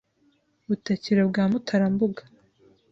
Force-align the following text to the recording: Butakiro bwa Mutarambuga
Butakiro 0.67 1.21
bwa 1.29 1.43
Mutarambuga 1.51 2.21